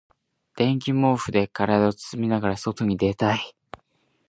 [0.57, 3.55] 電気毛布で体を包みながら外に出たい。